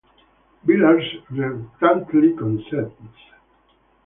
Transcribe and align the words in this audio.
Villars 0.63 1.05
reluctantly 1.29 2.35
consents. 2.35 3.19